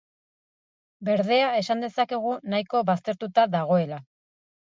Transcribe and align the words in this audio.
Berdea 1.09 1.49
esan 1.57 1.83
dezakegu 1.87 2.33
nahiko 2.55 2.83
baztertuta 2.89 3.47
dagoela. 3.59 4.03